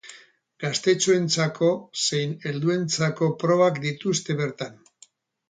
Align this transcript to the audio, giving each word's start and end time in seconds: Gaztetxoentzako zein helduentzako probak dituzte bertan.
Gaztetxoentzako 0.61 1.69
zein 2.07 2.33
helduentzako 2.49 3.31
probak 3.45 3.79
dituzte 3.87 4.39
bertan. 4.43 4.83